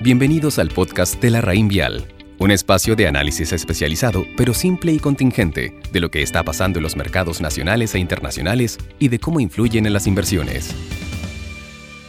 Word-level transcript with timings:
Bienvenidos 0.00 0.60
al 0.60 0.68
podcast 0.68 1.20
de 1.20 1.28
la 1.28 1.40
Raín 1.40 1.66
Vial, 1.66 2.06
un 2.38 2.52
espacio 2.52 2.94
de 2.94 3.08
análisis 3.08 3.52
especializado, 3.52 4.24
pero 4.36 4.54
simple 4.54 4.92
y 4.92 5.00
contingente, 5.00 5.74
de 5.92 5.98
lo 5.98 6.08
que 6.08 6.22
está 6.22 6.44
pasando 6.44 6.78
en 6.78 6.84
los 6.84 6.94
mercados 6.94 7.40
nacionales 7.40 7.96
e 7.96 7.98
internacionales 7.98 8.78
y 9.00 9.08
de 9.08 9.18
cómo 9.18 9.40
influyen 9.40 9.86
en 9.86 9.92
las 9.92 10.06
inversiones. 10.06 10.72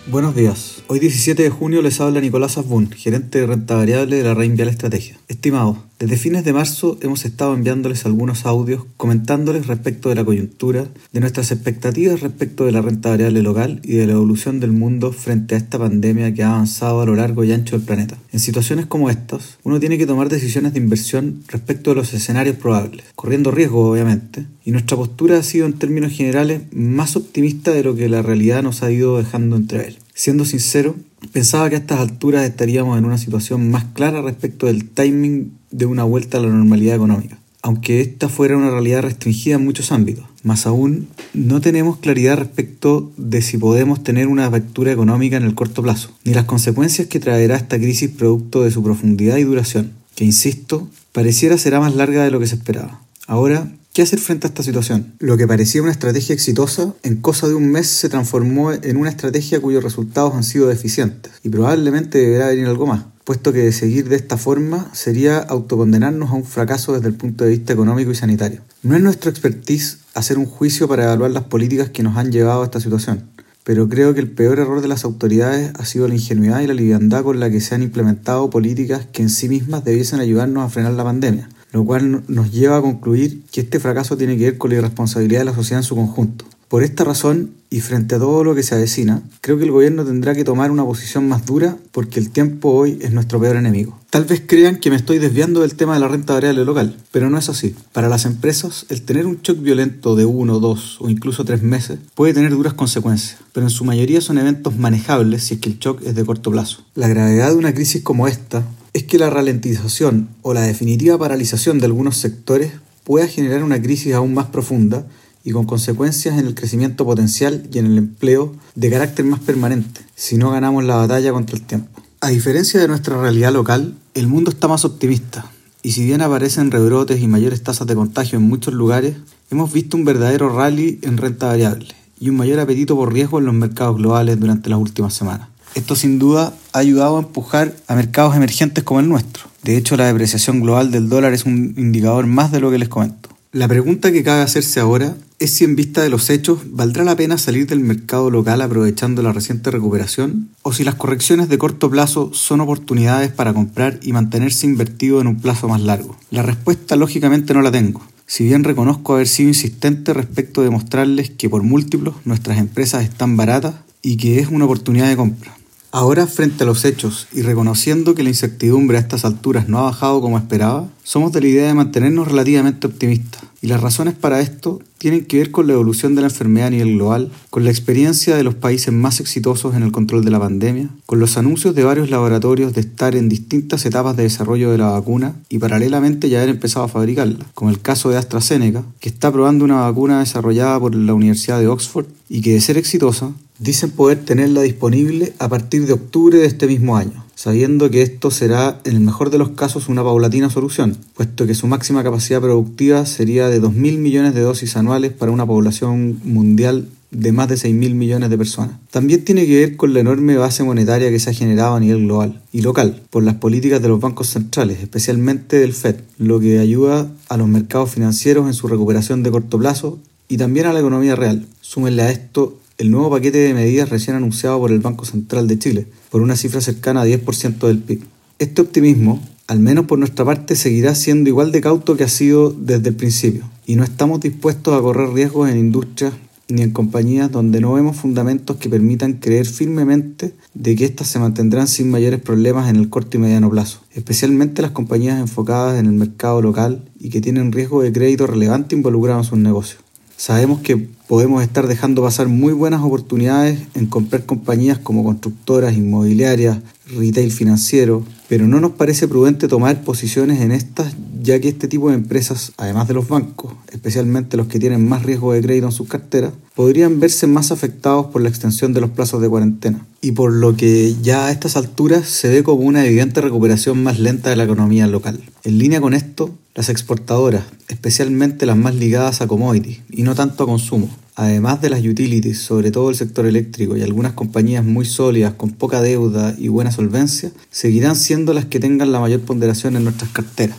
Buenos 0.06 0.36
días. 0.36 0.84
Hoy 0.86 1.00
17 1.00 1.42
de 1.42 1.50
junio 1.50 1.82
les 1.82 2.00
habla 2.00 2.22
Nicolás 2.22 2.60
Asbun, 2.60 2.92
gerente 2.92 3.40
de 3.40 3.48
renta 3.48 3.76
variable 3.76 4.18
de 4.18 4.24
la 4.24 4.36
Raín 4.36 4.56
Vial 4.56 4.70
Estrategia. 4.70 5.18
Estimados, 5.28 5.78
desde 6.00 6.16
fines 6.16 6.46
de 6.46 6.54
marzo 6.54 6.98
hemos 7.02 7.26
estado 7.26 7.54
enviándoles 7.54 8.06
algunos 8.06 8.46
audios 8.46 8.86
comentándoles 8.96 9.68
respecto 9.68 10.08
de 10.08 10.16
la 10.16 10.24
coyuntura, 10.24 10.88
de 11.12 11.20
nuestras 11.20 11.52
expectativas 11.52 12.22
respecto 12.22 12.66
de 12.66 12.72
la 12.72 12.82
renta 12.82 13.10
variable 13.10 13.44
local 13.44 13.82
y 13.84 13.96
de 13.96 14.08
la 14.08 14.14
evolución 14.14 14.62
del 14.62 14.72
mundo 14.72 15.12
frente 15.12 15.56
a 15.56 15.58
esta 15.58 15.78
pandemia 15.78 16.34
que 16.34 16.44
ha 16.44 16.52
avanzado 16.52 17.02
a 17.02 17.06
lo 17.06 17.16
largo 17.16 17.44
y 17.44 17.52
ancho 17.52 17.78
del 17.78 17.86
planeta. 17.86 18.18
En 18.32 18.40
situaciones 18.40 18.86
como 18.86 19.10
estas, 19.10 19.58
uno 19.64 19.82
tiene 19.82 19.98
que 19.98 20.08
tomar 20.08 20.30
decisiones 20.30 20.72
de 20.72 20.80
inversión 20.80 21.44
respecto 21.50 21.90
de 21.90 21.98
los 21.98 22.14
escenarios 22.14 22.56
probables, 22.56 23.04
corriendo 23.16 23.52
riesgo 23.52 23.92
obviamente, 23.92 24.46
y 24.64 24.72
nuestra 24.72 24.96
postura 24.96 25.38
ha 25.38 25.44
sido 25.44 25.66
en 25.66 25.74
términos 25.74 26.14
generales 26.14 26.62
más 26.72 27.18
optimista 27.18 27.72
de 27.72 27.84
lo 27.84 27.96
que 27.96 28.08
la 28.08 28.22
realidad 28.22 28.64
nos 28.64 28.84
ha 28.84 28.92
ido 28.92 29.18
dejando 29.18 29.58
entrever. 29.58 29.98
Siendo 30.20 30.44
sincero, 30.44 30.98
pensaba 31.32 31.70
que 31.70 31.78
a 31.78 31.80
estas 31.80 32.02
alturas 32.02 32.44
estaríamos 32.44 32.98
en 32.98 33.06
una 33.06 33.18
situación 33.18 33.72
más 33.72 33.86
clara 33.94 34.22
respecto 34.22 34.66
del 34.66 34.84
timing 34.84 35.54
de 35.72 35.86
una 35.86 36.04
vuelta 36.04 36.38
a 36.40 36.42
la 36.42 36.50
normalidad 36.50 36.98
económica, 36.98 37.40
aunque 37.62 38.02
esta 38.02 38.28
fuera 38.28 38.58
una 38.58 38.70
realidad 38.70 39.04
restringida 39.04 39.56
en 39.56 39.64
muchos 39.64 39.94
ámbitos. 39.94 40.26
Más 40.44 40.66
aún, 40.66 41.08
no 41.34 41.62
tenemos 41.62 42.00
claridad 42.00 42.38
respecto 42.38 43.14
de 43.16 43.42
si 43.42 43.58
podemos 43.58 44.04
tener 44.04 44.28
una 44.28 44.46
apertura 44.46 44.92
económica 44.92 45.38
en 45.38 45.44
el 45.44 45.56
corto 45.56 45.82
plazo, 45.82 46.12
ni 46.26 46.34
las 46.34 46.44
consecuencias 46.44 47.08
que 47.08 47.22
traerá 47.22 47.56
esta 47.56 47.78
crisis 47.78 48.10
producto 48.10 48.64
de 48.64 48.72
su 48.72 48.84
profundidad 48.84 49.38
y 49.38 49.46
duración, 49.46 49.94
que, 50.16 50.26
insisto, 50.26 50.90
pareciera 51.14 51.58
será 51.58 51.80
más 51.80 51.96
larga 51.96 52.26
de 52.26 52.32
lo 52.32 52.42
que 52.42 52.48
se 52.48 52.56
esperaba. 52.56 53.00
Ahora, 53.26 53.72
¿Qué 54.00 54.04
hacer 54.04 54.20
frente 54.20 54.48
a 54.48 54.52
esta 54.52 54.64
situación? 54.64 55.12
Lo 55.20 55.36
que 55.36 55.46
parecía 55.46 55.82
una 55.82 55.92
estrategia 55.92 56.34
exitosa, 56.34 56.94
en 57.04 57.18
cosa 57.18 57.50
de 57.50 57.54
un 57.54 57.70
mes 57.70 57.88
se 57.88 58.08
transformó 58.08 58.72
en 58.72 58.96
una 58.96 59.10
estrategia 59.10 59.60
cuyos 59.60 59.84
resultados 59.84 60.36
han 60.36 60.46
sido 60.46 60.70
deficientes, 60.70 61.34
y 61.44 61.50
probablemente 61.50 62.18
deberá 62.18 62.48
venir 62.48 62.68
algo 62.68 62.88
más 62.88 63.04
puesto 63.26 63.52
que 63.52 63.70
seguir 63.74 64.08
de 64.08 64.16
esta 64.16 64.38
forma 64.38 64.90
sería 64.94 65.40
autocondenarnos 65.40 66.30
a 66.30 66.36
un 66.36 66.46
fracaso 66.46 66.94
desde 66.94 67.10
el 67.10 67.14
punto 67.16 67.44
de 67.44 67.50
vista 67.50 67.74
económico 67.74 68.10
y 68.10 68.16
sanitario. 68.16 68.62
No 68.84 68.96
es 68.96 69.02
nuestro 69.02 69.30
expertise 69.30 69.98
hacer 70.14 70.38
un 70.38 70.46
juicio 70.46 70.88
para 70.88 71.04
evaluar 71.04 71.32
las 71.32 71.44
políticas 71.44 71.90
que 71.90 72.02
nos 72.02 72.16
han 72.16 72.32
llevado 72.32 72.62
a 72.62 72.66
esta 72.66 72.80
situación, 72.80 73.26
pero 73.66 73.90
creo 73.90 74.14
que 74.14 74.22
el 74.22 74.32
peor 74.32 74.60
error 74.60 74.80
de 74.80 74.88
las 74.88 75.04
autoridades 75.04 75.74
ha 75.78 75.86
sido 75.86 76.08
la 76.08 76.16
ingenuidad 76.16 76.62
y 76.62 76.68
la 76.68 76.74
liviandad 76.74 77.24
con 77.24 77.42
la 77.42 77.50
que 77.50 77.60
se 77.60 77.76
han 77.76 77.84
implementado 77.84 78.50
políticas 78.50 79.08
que 79.12 79.24
en 79.24 79.30
sí 79.30 79.50
mismas 79.50 79.84
debiesen 79.84 80.22
ayudarnos 80.22 80.64
a 80.64 80.70
frenar 80.70 80.94
la 80.94 81.04
pandemia, 81.04 81.50
lo 81.72 81.84
cual 81.86 82.24
nos 82.28 82.52
lleva 82.52 82.78
a 82.78 82.82
concluir 82.82 83.44
que 83.52 83.62
este 83.62 83.80
fracaso 83.80 84.18
tiene 84.18 84.38
que 84.38 84.46
ver 84.46 84.58
con 84.58 84.72
la 84.72 84.78
irresponsabilidad 84.78 85.42
de 85.42 85.46
la 85.46 85.56
sociedad 85.56 85.80
en 85.80 85.88
su 85.88 85.96
conjunto. 85.96 86.46
Por 86.70 86.84
esta 86.84 87.04
razón, 87.04 87.56
y 87.72 87.82
frente 87.82 88.16
a 88.16 88.20
todo 88.20 88.44
lo 88.44 88.54
que 88.54 88.62
se 88.62 88.76
avecina, 88.76 89.24
creo 89.42 89.58
que 89.58 89.64
el 89.64 89.72
gobierno 89.72 90.06
tendrá 90.06 90.36
que 90.36 90.44
tomar 90.44 90.70
una 90.70 90.86
posición 90.86 91.28
más 91.28 91.46
dura 91.46 91.78
porque 91.92 92.20
el 92.20 92.30
tiempo 92.30 92.70
hoy 92.70 93.00
es 93.02 93.12
nuestro 93.12 93.40
peor 93.40 93.56
enemigo. 93.56 93.98
Tal 94.12 94.26
vez 94.26 94.44
crean 94.46 94.80
que 94.80 94.92
me 94.92 94.96
estoy 94.96 95.18
desviando 95.18 95.62
del 95.62 95.74
tema 95.74 95.96
de 95.96 96.00
la 96.00 96.08
renta 96.08 96.34
variable 96.34 96.66
local, 96.66 96.96
pero 97.12 97.30
no 97.32 97.40
es 97.40 97.50
así. 97.50 97.76
Para 97.92 98.08
las 98.08 98.26
empresas, 98.26 98.86
el 98.90 99.04
tener 99.04 99.26
un 99.26 99.42
shock 99.42 99.60
violento 99.62 100.16
de 100.16 100.26
uno, 100.26 100.60
dos 100.60 100.98
o 101.00 101.10
incluso 101.10 101.44
tres 101.44 101.64
meses 101.64 102.00
puede 102.16 102.34
tener 102.36 102.52
duras 102.52 102.74
consecuencias, 102.74 103.40
pero 103.52 103.66
en 103.66 103.72
su 103.72 103.84
mayoría 103.84 104.22
son 104.22 104.38
eventos 104.38 104.78
manejables 104.78 105.44
si 105.44 105.56
es 105.56 105.60
que 105.60 105.70
el 105.70 105.80
shock 105.80 106.02
es 106.06 106.14
de 106.14 106.26
corto 106.26 106.52
plazo. 106.52 106.84
La 106.94 107.08
gravedad 107.08 107.50
de 107.50 107.56
una 107.56 107.74
crisis 107.74 108.04
como 108.04 108.28
esta 108.28 108.64
es 108.94 109.04
que 109.04 109.18
la 109.18 109.30
ralentización 109.30 110.30
o 110.42 110.54
la 110.54 110.62
definitiva 110.62 111.18
paralización 111.18 111.80
de 111.80 111.86
algunos 111.86 112.18
sectores 112.18 112.72
pueda 113.04 113.28
generar 113.28 113.64
una 113.64 113.82
crisis 113.82 114.14
aún 114.14 114.34
más 114.34 114.48
profunda 114.48 115.06
y 115.44 115.52
con 115.52 115.66
consecuencias 115.66 116.38
en 116.38 116.46
el 116.46 116.56
crecimiento 116.56 117.06
potencial 117.06 117.68
y 117.72 117.80
en 117.80 117.86
el 117.86 117.98
empleo 117.98 118.56
de 118.76 118.90
carácter 118.90 119.26
más 119.26 119.40
permanente, 119.40 120.02
si 120.16 120.38
no 120.38 120.52
ganamos 120.52 120.84
la 120.84 120.96
batalla 120.96 121.32
contra 121.32 121.56
el 121.56 121.64
tiempo. 121.64 122.02
A 122.22 122.30
diferencia 122.30 122.80
de 122.80 122.88
nuestra 122.88 123.20
realidad 123.20 123.54
local, 123.54 123.96
el 124.14 124.28
mundo 124.28 124.52
está 124.52 124.68
más 124.68 124.84
optimista, 124.86 125.50
y 125.82 125.94
si 125.94 126.04
bien 126.04 126.22
aparecen 126.22 126.72
rebrotes 126.72 127.22
y 127.22 127.28
mayores 127.28 127.64
tasas 127.64 127.88
de 127.88 127.96
contagio 127.96 128.38
en 128.38 128.44
muchos 128.44 128.74
lugares, 128.74 129.16
hemos 129.50 129.72
visto 129.72 129.96
un 129.96 130.04
verdadero 130.04 130.50
rally 130.50 131.00
en 131.04 131.18
renta 131.18 131.48
variable 131.48 131.88
y 132.20 132.30
un 132.30 132.36
mayor 132.36 132.60
apetito 132.60 132.96
por 132.96 133.14
riesgo 133.14 133.40
en 133.40 133.46
los 133.46 133.54
mercados 133.54 133.96
globales 133.96 134.38
durante 134.40 134.70
las 134.70 134.80
últimas 134.80 135.14
semanas. 135.14 135.48
Esto 135.76 135.96
sin 135.96 136.20
duda 136.20 136.54
ha 136.74 136.80
ayudado 136.80 137.18
a 137.18 137.22
empujar 137.22 137.76
a 137.88 137.96
mercados 137.96 138.36
emergentes 138.36 138.84
como 138.84 139.00
el 139.00 139.10
nuestro. 139.10 139.46
De 139.64 139.78
hecho, 139.78 139.98
la 139.98 140.08
depreciación 140.08 140.62
global 140.62 140.92
del 140.92 141.10
dólar 141.10 141.34
es 141.34 141.46
un 141.46 141.74
indicador 141.78 142.26
más 142.28 142.52
de 142.52 142.60
lo 142.60 142.72
que 142.72 142.80
les 142.80 142.90
comento. 142.90 143.30
La 143.52 143.68
pregunta 143.68 144.12
que 144.12 144.24
cabe 144.24 144.44
hacerse 144.44 144.80
ahora 144.80 145.16
es 145.40 145.56
si 145.56 145.64
en 145.64 145.76
vista 145.76 146.04
de 146.04 146.10
los 146.10 146.30
hechos 146.30 146.60
valdrá 146.66 147.04
la 147.04 147.16
pena 147.16 147.40
salir 147.40 147.66
del 147.66 147.80
mercado 147.80 148.30
local 148.30 148.62
aprovechando 148.62 149.24
la 149.24 149.34
reciente 149.34 149.72
recuperación 149.72 150.50
o 150.62 150.72
si 150.72 150.84
las 150.84 150.94
correcciones 150.96 151.50
de 151.50 151.58
corto 151.58 151.90
plazo 151.90 152.30
son 152.32 152.62
oportunidades 152.62 153.32
para 153.32 153.52
comprar 153.52 154.00
y 154.04 154.14
mantenerse 154.14 154.68
invertido 154.68 155.20
en 155.20 155.26
un 155.26 155.40
plazo 155.40 155.68
más 155.68 155.82
largo. 155.82 156.16
La 156.30 156.44
respuesta 156.44 156.96
lógicamente 156.96 157.56
no 157.56 157.64
la 157.64 157.72
tengo. 157.72 158.04
Si 158.28 158.44
bien 158.44 158.64
reconozco 158.64 159.16
haber 159.16 159.28
sido 159.28 159.50
insistente 159.50 160.14
respecto 160.14 160.62
de 160.62 160.70
mostrarles 160.70 161.32
que 161.32 161.50
por 161.50 161.64
múltiplos 161.64 162.18
nuestras 162.26 162.60
empresas 162.60 163.04
están 163.04 163.36
baratas 163.36 163.74
y 164.04 164.18
que 164.18 164.40
es 164.40 164.50
una 164.50 164.66
oportunidad 164.66 165.10
de 165.10 165.16
compra. 165.16 165.59
Ahora, 165.92 166.28
frente 166.28 166.64
a 166.64 166.68
los 166.68 166.86
hechos 166.86 167.28
y 167.34 167.42
reconociendo 167.42 168.14
que 168.14 168.22
la 168.22 168.30
incertidumbre 168.30 168.98
a 168.98 169.02
estas 169.02 169.26
alturas 169.26 169.68
no 169.70 169.80
ha 169.80 169.84
bajado 169.84 170.22
como 170.22 170.38
esperaba, 170.38 170.88
somos 171.04 171.32
de 171.32 171.42
la 171.42 171.48
idea 171.48 171.68
de 171.68 171.74
mantenernos 171.74 172.28
relativamente 172.28 172.86
optimistas. 172.86 173.42
Y 173.62 173.68
las 173.68 173.82
razones 173.82 174.14
para 174.14 174.40
esto 174.40 174.80
tienen 175.00 175.26
que 175.26 175.38
ver 175.38 175.50
con 175.50 175.66
la 175.66 175.74
evolución 175.74 176.14
de 176.14 176.22
la 176.22 176.28
enfermedad 176.28 176.68
a 176.68 176.72
nivel 176.72 176.96
global, 176.96 177.32
con 177.50 177.64
la 177.64 177.72
experiencia 177.72 178.36
de 178.36 178.44
los 178.44 178.54
países 178.54 178.94
más 178.94 179.20
exitosos 179.20 179.74
en 179.74 179.82
el 179.82 179.92
control 179.92 180.24
de 180.24 180.32
la 180.32 180.40
pandemia, 180.40 180.90
con 181.06 181.20
los 181.20 181.38
anuncios 181.38 181.74
de 181.74 181.84
varios 181.84 182.10
laboratorios 182.10 182.74
de 182.74 182.82
estar 182.82 183.16
en 183.16 183.30
distintas 183.30 183.86
etapas 183.86 184.16
de 184.18 184.24
desarrollo 184.24 184.72
de 184.72 184.78
la 184.78 184.92
vacuna 184.92 185.36
y 185.50 185.58
paralelamente 185.58 186.30
ya 186.30 186.40
haber 186.40 186.50
empezado 186.50 186.86
a 186.86 186.90
fabricarla, 186.90 187.46
como 187.56 187.72
el 187.72 187.82
caso 187.82 188.10
de 188.10 188.18
AstraZeneca, 188.18 188.84
que 189.00 189.10
está 189.10 189.32
probando 189.32 189.64
una 189.64 189.82
vacuna 189.82 190.20
desarrollada 190.20 190.80
por 190.80 190.94
la 190.94 191.14
Universidad 191.14 191.60
de 191.60 191.68
Oxford 191.68 192.08
y 192.28 192.42
que 192.42 192.54
de 192.54 192.62
ser 192.62 192.78
exitosa, 192.78 193.32
dicen 193.58 193.92
poder 193.92 194.24
tenerla 194.26 194.62
disponible 194.62 195.34
a 195.40 195.48
partir 195.48 195.88
de 195.88 195.94
octubre 195.94 196.38
de 196.38 196.46
este 196.46 196.68
mismo 196.68 196.98
año 196.98 197.29
sabiendo 197.40 197.90
que 197.90 198.02
esto 198.02 198.32
será 198.32 198.82
en 198.84 198.98
el 198.98 199.00
mejor 199.00 199.30
de 199.30 199.38
los 199.38 199.52
casos 199.52 199.88
una 199.88 200.04
paulatina 200.04 200.50
solución, 200.50 200.98
puesto 201.14 201.48
que 201.48 201.56
su 201.56 201.68
máxima 201.68 202.04
capacidad 202.04 202.42
productiva 202.42 203.06
sería 203.06 203.48
de 203.48 203.62
2.000 203.62 203.98
millones 203.98 204.34
de 204.34 204.42
dosis 204.42 204.76
anuales 204.76 205.14
para 205.14 205.32
una 205.32 205.46
población 205.46 206.20
mundial 206.26 206.90
de 207.12 207.32
más 207.32 207.48
de 207.48 207.56
6.000 207.56 207.94
millones 207.94 208.30
de 208.30 208.38
personas. 208.38 208.76
También 208.92 209.24
tiene 209.24 209.46
que 209.46 209.56
ver 209.56 209.78
con 209.78 209.94
la 209.94 210.02
enorme 210.02 210.36
base 210.36 210.64
monetaria 210.64 211.12
que 211.12 211.20
se 211.20 211.30
ha 211.30 211.34
generado 211.34 211.76
a 211.76 211.80
nivel 211.80 212.04
global 212.04 212.42
y 212.52 212.62
local 212.62 213.02
por 213.10 213.24
las 213.24 213.36
políticas 213.36 213.82
de 213.82 213.88
los 213.88 214.02
bancos 214.02 214.28
centrales, 214.28 214.82
especialmente 214.82 215.60
del 215.60 215.72
Fed, 215.72 215.96
lo 216.18 216.42
que 216.42 216.60
ayuda 216.60 217.10
a 217.30 217.38
los 217.38 217.48
mercados 217.48 217.92
financieros 217.92 218.48
en 218.48 218.54
su 218.54 218.68
recuperación 218.68 219.24
de 219.24 219.32
corto 219.32 219.58
plazo 219.58 219.98
y 220.28 220.36
también 220.36 220.66
a 220.66 220.74
la 220.74 220.82
economía 220.82 221.16
real. 221.16 221.46
Súmenle 221.62 222.02
a 222.02 222.12
esto 222.12 222.60
el 222.80 222.92
nuevo 222.92 223.10
paquete 223.10 223.40
de 223.40 223.54
medidas 223.54 223.90
recién 223.90 224.16
anunciado 224.16 224.58
por 224.58 224.72
el 224.72 224.80
Banco 224.80 225.04
Central 225.04 225.50
de 225.50 225.60
Chile, 225.60 225.88
por 226.10 226.22
una 226.22 226.38
cifra 226.38 226.62
cercana 226.62 227.02
a 227.02 227.06
10% 227.06 227.68
del 227.68 227.80
PIB. 227.80 228.04
Este 228.40 228.62
optimismo, 228.62 229.22
al 229.48 229.60
menos 229.60 229.86
por 229.86 230.00
nuestra 230.00 230.24
parte, 230.24 230.56
seguirá 230.56 230.96
siendo 230.96 231.30
igual 231.30 231.52
de 231.52 231.60
cauto 231.60 231.98
que 231.98 232.06
ha 232.06 232.08
sido 232.08 232.52
desde 232.52 232.88
el 232.88 232.96
principio, 232.96 233.44
y 233.66 233.76
no 233.76 233.84
estamos 233.84 234.22
dispuestos 234.22 234.74
a 234.74 234.82
correr 234.82 235.10
riesgos 235.10 235.50
en 235.50 235.58
industrias 235.58 236.14
ni 236.48 236.62
en 236.62 236.72
compañías 236.72 237.30
donde 237.30 237.60
no 237.60 237.74
vemos 237.74 237.98
fundamentos 237.98 238.56
que 238.56 238.70
permitan 238.70 239.14
creer 239.14 239.46
firmemente 239.46 240.34
de 240.54 240.76
que 240.78 240.86
éstas 240.86 241.10
se 241.10 241.20
mantendrán 241.20 241.68
sin 241.68 241.92
mayores 241.92 242.22
problemas 242.22 242.70
en 242.70 242.78
el 242.78 242.90
corto 242.90 243.18
y 243.18 243.20
mediano 243.20 243.50
plazo, 243.50 243.82
especialmente 243.94 244.62
las 244.62 244.72
compañías 244.72 245.20
enfocadas 245.20 245.78
en 245.78 245.86
el 245.86 245.92
mercado 245.92 246.42
local 246.42 246.90
y 246.98 247.10
que 247.10 247.20
tienen 247.20 247.52
riesgo 247.52 247.82
de 247.82 247.92
crédito 247.92 248.26
relevante 248.26 248.74
involucrado 248.74 249.20
en 249.20 249.26
sus 249.26 249.38
negocios. 249.38 249.84
Sabemos 250.20 250.60
que 250.60 250.76
podemos 251.08 251.42
estar 251.42 251.66
dejando 251.66 252.04
pasar 252.04 252.28
muy 252.28 252.52
buenas 252.52 252.82
oportunidades 252.82 253.58
en 253.74 253.86
comprar 253.86 254.26
compañías 254.26 254.78
como 254.78 255.06
constructoras, 255.06 255.78
inmobiliarias, 255.78 256.58
retail 256.88 257.32
financiero, 257.32 258.04
pero 258.28 258.46
no 258.46 258.60
nos 258.60 258.72
parece 258.72 259.08
prudente 259.08 259.48
tomar 259.48 259.82
posiciones 259.82 260.42
en 260.42 260.52
estas 260.52 260.94
ya 261.22 261.40
que 261.40 261.48
este 261.48 261.70
tipo 261.70 261.88
de 261.88 261.96
empresas, 261.96 262.52
además 262.58 262.90
de 262.90 262.96
los 262.96 263.08
bancos, 263.08 263.54
especialmente 263.72 264.36
los 264.36 264.48
que 264.48 264.60
tienen 264.60 264.88
más 264.88 265.04
riesgo 265.04 265.32
de 265.32 265.42
crédito 265.42 265.68
en 265.68 265.72
sus 265.72 265.88
carteras, 265.88 266.34
podrían 266.54 267.00
verse 267.00 267.26
más 267.26 267.54
afectados 267.54 268.08
por 268.08 268.22
la 268.22 268.28
extensión 268.28 268.74
de 268.74 268.82
los 268.82 268.90
plazos 268.90 269.22
de 269.22 269.30
cuarentena, 269.30 269.86
y 270.02 270.12
por 270.12 270.34
lo 270.34 270.58
que 270.58 270.96
ya 271.02 271.28
a 271.28 271.32
estas 271.32 271.56
alturas 271.56 272.10
se 272.10 272.28
ve 272.28 272.44
como 272.44 272.64
una 272.64 272.86
evidente 272.86 273.22
recuperación 273.22 273.84
más 273.84 274.00
lenta 274.00 274.30
de 274.30 274.36
la 274.36 274.44
economía 274.44 274.86
local. 274.88 275.22
En 275.44 275.58
línea 275.60 275.80
con 275.80 275.94
esto, 275.94 276.34
las 276.56 276.70
exportadoras, 276.70 277.46
especialmente 277.68 278.46
las 278.46 278.58
más 278.58 278.76
ligadas 278.76 279.22
a 279.22 279.28
commodities 279.28 279.80
y 279.90 280.04
no 280.04 280.16
tanto 280.16 280.44
a 280.44 280.48
consumo, 280.48 280.90
además 281.16 281.62
de 281.62 281.70
las 281.70 281.82
utilities, 281.82 282.40
sobre 282.40 282.72
todo 282.72 282.90
el 282.90 282.96
sector 282.96 283.26
eléctrico 283.26 283.78
y 283.78 283.82
algunas 283.82 284.14
compañías 284.14 284.64
muy 284.64 284.86
sólidas 284.86 285.34
con 285.34 285.52
poca 285.52 285.82
deuda 285.82 286.36
y 286.38 286.48
buena 286.48 286.72
solvencia, 286.72 287.32
seguirán 287.52 287.96
siendo 287.96 288.34
las 288.34 288.46
que 288.46 288.60
tengan 288.60 288.92
la 288.92 289.00
mayor 289.00 289.22
ponderación 289.22 289.76
en 289.76 289.84
nuestras 289.84 290.12
carteras, 290.12 290.58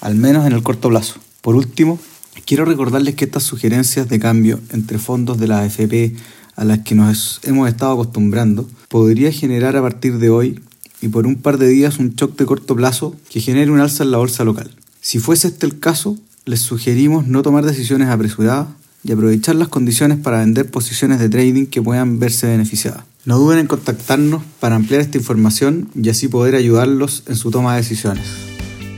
al 0.00 0.14
menos 0.14 0.46
en 0.46 0.52
el 0.52 0.62
corto 0.62 0.88
plazo. 0.88 1.14
Por 1.40 1.56
último, 1.56 1.98
quiero 2.44 2.64
recordarles 2.64 3.14
que 3.14 3.24
estas 3.24 3.42
sugerencias 3.42 4.08
de 4.08 4.18
cambio 4.18 4.60
entre 4.70 4.98
fondos 4.98 5.38
de 5.38 5.48
la 5.48 5.60
AFP 5.60 6.14
a 6.56 6.64
las 6.64 6.80
que 6.80 6.94
nos 6.94 7.40
hemos 7.44 7.68
estado 7.68 7.92
acostumbrando 7.92 8.68
podría 8.88 9.32
generar 9.32 9.76
a 9.76 9.82
partir 9.82 10.18
de 10.18 10.30
hoy 10.30 10.60
y 11.00 11.08
por 11.08 11.26
un 11.26 11.36
par 11.36 11.58
de 11.58 11.68
días 11.68 11.98
un 11.98 12.14
shock 12.14 12.36
de 12.38 12.46
corto 12.46 12.76
plazo 12.76 13.16
que 13.30 13.40
genere 13.40 13.70
un 13.70 13.80
alza 13.80 14.04
en 14.04 14.12
la 14.12 14.18
bolsa 14.18 14.44
local. 14.44 14.70
Si 15.04 15.18
fuese 15.18 15.48
este 15.48 15.66
el 15.66 15.80
caso, 15.80 16.16
les 16.44 16.60
sugerimos 16.60 17.26
no 17.26 17.42
tomar 17.42 17.64
decisiones 17.64 18.08
apresuradas 18.08 18.68
y 19.02 19.10
aprovechar 19.10 19.56
las 19.56 19.66
condiciones 19.66 20.16
para 20.18 20.38
vender 20.38 20.70
posiciones 20.70 21.18
de 21.18 21.28
trading 21.28 21.66
que 21.66 21.82
puedan 21.82 22.20
verse 22.20 22.46
beneficiadas. 22.46 23.02
No 23.24 23.36
duden 23.36 23.58
en 23.58 23.66
contactarnos 23.66 24.44
para 24.60 24.76
ampliar 24.76 25.00
esta 25.00 25.18
información 25.18 25.88
y 26.00 26.08
así 26.08 26.28
poder 26.28 26.54
ayudarlos 26.54 27.24
en 27.26 27.34
su 27.34 27.50
toma 27.50 27.72
de 27.72 27.82
decisiones. 27.82 28.24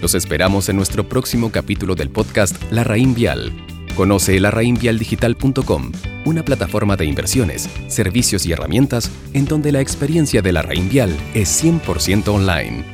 Los 0.03 0.15
esperamos 0.15 0.69
en 0.69 0.77
nuestro 0.77 1.09
próximo 1.09 1.51
capítulo 1.51 1.95
del 1.95 2.11
podcast 2.11 2.55
La 2.71 2.85
Raín 2.85 3.15
Vial. 3.15 3.51
Conoce 3.97 4.39
larraínvialdigital.com, 4.41 5.93
una 6.27 6.45
plataforma 6.45 6.97
de 6.97 7.07
inversiones, 7.07 7.67
servicios 7.89 8.45
y 8.45 8.53
herramientas 8.53 9.11
en 9.33 9.47
donde 9.47 9.73
la 9.73 9.81
experiencia 9.81 10.43
de 10.43 10.53
la 10.53 10.61
Raín 10.61 10.91
Vial 10.91 11.17
es 11.33 11.65
100% 11.65 12.29
online. 12.29 12.94